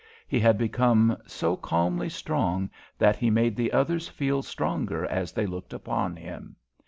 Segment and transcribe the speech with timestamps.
[0.27, 5.45] He had become so calmly strong that he made the others feel stronger as they
[5.45, 6.55] looked upon him.